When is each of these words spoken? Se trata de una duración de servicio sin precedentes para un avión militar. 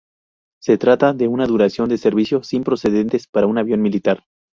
Se 0.63 0.79
trata 0.79 1.13
de 1.13 1.27
una 1.27 1.45
duración 1.45 1.87
de 1.87 1.99
servicio 1.99 2.41
sin 2.41 2.63
precedentes 2.63 3.27
para 3.27 3.45
un 3.45 3.59
avión 3.59 3.83
militar. 3.83 4.23